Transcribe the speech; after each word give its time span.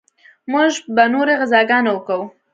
موږ 0.51 0.71
به 0.95 1.03
نورې 1.13 1.33
غزاګانې 1.39 1.91
وکو. 1.93 2.19